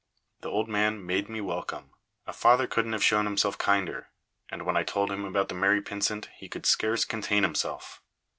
[0.39, 1.91] The old man made me welcome.
[2.25, 4.09] A father couldn't have shown himself kinder,
[4.49, 8.01] and when I told him about the Mary Pynsent he could scarce contain himself.